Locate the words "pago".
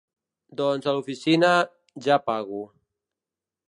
2.31-2.67